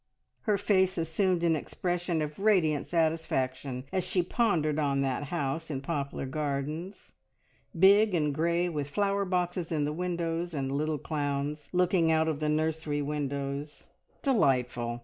Her 0.45 0.57
face 0.57 0.97
assumed 0.97 1.43
an 1.43 1.55
expression 1.55 2.23
of 2.23 2.39
radiant 2.39 2.87
satisfaction 2.87 3.83
as 3.91 4.03
she 4.03 4.23
pondered 4.23 4.79
on 4.79 5.01
that 5.01 5.25
house 5.25 5.69
in 5.69 5.79
Poplar 5.81 6.25
Gardens. 6.25 7.13
Big 7.77 8.15
and 8.15 8.33
grey, 8.33 8.67
with 8.67 8.89
flower 8.89 9.25
boxes 9.25 9.71
in 9.71 9.85
the 9.85 9.93
windows 9.93 10.55
and 10.55 10.71
little 10.71 10.97
clowns 10.97 11.69
looking 11.71 12.11
out 12.11 12.27
of 12.27 12.39
the 12.39 12.49
nursery 12.49 13.03
windows. 13.03 13.89
Delightful! 14.23 14.99